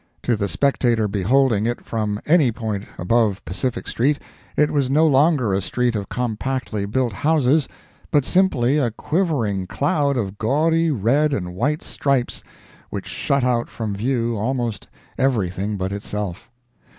[0.23, 4.17] To the spectator beholding it from any point above Pacific street,
[4.57, 7.69] it was no longer a street of compactly built houses,
[8.09, 12.43] but simply a quivering cloud of gaudy red and white stripes,
[12.89, 14.87] which shut out from view almost
[15.19, 16.49] everything but itself.